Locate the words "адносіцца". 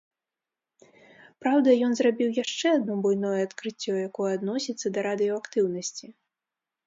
4.37-4.87